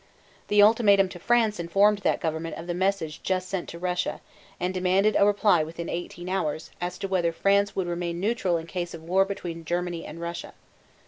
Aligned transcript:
The 0.47 0.63
ultimatum 0.63 1.09
to 1.09 1.19
France 1.19 1.59
informed 1.59 1.99
that 1.99 2.19
government 2.19 2.57
of 2.57 2.65
the 2.65 2.73
message 2.73 3.21
just 3.21 3.47
sent 3.47 3.69
to 3.69 3.77
Russia, 3.77 4.19
and 4.59 4.73
demanded 4.73 5.15
a 5.15 5.27
reply 5.27 5.61
within 5.63 5.89
eighteen 5.89 6.27
hours 6.27 6.71
as 6.81 6.97
to 6.97 7.07
whether 7.07 7.31
France 7.31 7.75
would 7.75 7.85
remain 7.85 8.19
neutral 8.19 8.57
in 8.57 8.65
case 8.65 8.95
of 8.95 9.03
war 9.03 9.25
between 9.25 9.63
Germany 9.63 10.03
and 10.07 10.19
Russia. 10.19 10.55